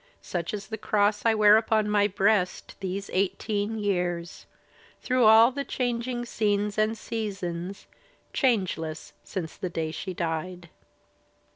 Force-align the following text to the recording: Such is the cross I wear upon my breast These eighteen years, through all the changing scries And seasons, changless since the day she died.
Such 0.23 0.51
is 0.51 0.69
the 0.69 0.79
cross 0.79 1.25
I 1.27 1.35
wear 1.35 1.57
upon 1.57 1.87
my 1.87 2.07
breast 2.07 2.75
These 2.79 3.11
eighteen 3.13 3.77
years, 3.77 4.47
through 4.99 5.25
all 5.25 5.51
the 5.51 5.63
changing 5.63 6.23
scries 6.23 6.75
And 6.79 6.97
seasons, 6.97 7.85
changless 8.33 9.13
since 9.23 9.55
the 9.55 9.69
day 9.69 9.91
she 9.91 10.15
died. 10.15 10.69